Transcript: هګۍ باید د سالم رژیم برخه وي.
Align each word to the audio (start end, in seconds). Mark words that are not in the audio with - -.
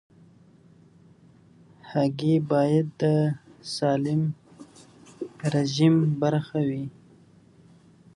هګۍ 1.89 2.35
باید 2.49 2.87
د 3.01 3.03
سالم 3.75 4.21
رژیم 5.53 5.95
برخه 6.21 6.59
وي. 6.67 6.85